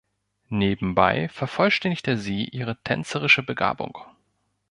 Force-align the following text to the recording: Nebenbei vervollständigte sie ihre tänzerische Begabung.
Nebenbei 0.49 1.29
vervollständigte 1.29 2.17
sie 2.17 2.45
ihre 2.45 2.75
tänzerische 2.83 3.43
Begabung. 3.43 3.99